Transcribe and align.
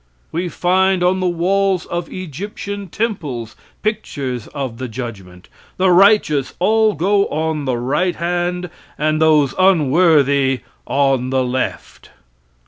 We 0.31 0.49
find 0.49 1.03
on 1.03 1.19
the 1.19 1.29
walls 1.29 1.85
of 1.85 2.09
Egyptian 2.11 2.87
temples 2.87 3.55
pictures 3.83 4.47
of 4.47 4.79
the 4.79 4.87
judgment; 4.87 5.47
the 5.77 5.91
righteous 5.91 6.55
all 6.57 6.95
go 6.95 7.27
on 7.27 7.65
the 7.65 7.77
right 7.77 8.15
hand, 8.15 8.71
and 8.97 9.21
those 9.21 9.53
unworthy 9.59 10.61
on 10.87 11.29
the 11.29 11.43
left. 11.43 12.09